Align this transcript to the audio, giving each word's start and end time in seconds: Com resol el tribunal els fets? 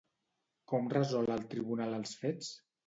Com 0.71 0.89
resol 0.95 1.31
el 1.37 1.47
tribunal 1.55 1.97
els 2.03 2.21
fets? 2.25 2.55